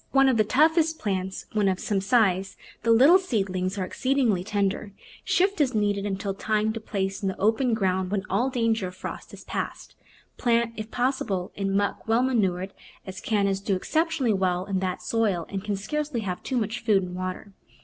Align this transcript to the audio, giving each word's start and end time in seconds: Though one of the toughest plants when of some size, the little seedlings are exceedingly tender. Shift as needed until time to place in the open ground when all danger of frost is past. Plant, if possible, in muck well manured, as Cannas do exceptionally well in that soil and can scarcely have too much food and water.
Though 0.13 0.17
one 0.17 0.29
of 0.29 0.37
the 0.37 0.43
toughest 0.43 0.97
plants 0.97 1.45
when 1.53 1.67
of 1.67 1.79
some 1.79 2.01
size, 2.01 2.57
the 2.81 2.89
little 2.91 3.19
seedlings 3.19 3.77
are 3.77 3.85
exceedingly 3.85 4.43
tender. 4.43 4.93
Shift 5.23 5.61
as 5.61 5.75
needed 5.75 6.07
until 6.07 6.33
time 6.33 6.73
to 6.73 6.79
place 6.79 7.21
in 7.21 7.27
the 7.29 7.37
open 7.39 7.75
ground 7.75 8.09
when 8.09 8.23
all 8.27 8.49
danger 8.49 8.87
of 8.87 8.95
frost 8.95 9.31
is 9.31 9.43
past. 9.43 9.93
Plant, 10.37 10.73
if 10.75 10.89
possible, 10.89 11.51
in 11.53 11.77
muck 11.77 12.07
well 12.07 12.23
manured, 12.23 12.73
as 13.05 13.21
Cannas 13.21 13.59
do 13.61 13.75
exceptionally 13.75 14.33
well 14.33 14.65
in 14.65 14.79
that 14.79 15.03
soil 15.03 15.45
and 15.49 15.63
can 15.63 15.75
scarcely 15.75 16.21
have 16.21 16.41
too 16.41 16.57
much 16.57 16.79
food 16.83 17.03
and 17.03 17.13
water. 17.13 17.53